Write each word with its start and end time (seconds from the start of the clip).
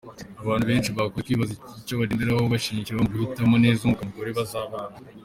Abantu 0.41 0.65
benshi 0.69 0.89
bakunze 0.97 1.21
kwibaza 1.25 1.53
icyo 1.81 1.93
bagenderaho-bashingiraho 1.99 3.01
mu 3.05 3.11
guhitamo 3.13 3.55
neza 3.65 3.79
umugabo-umugore 3.83 4.29
bazabana. 4.39 4.95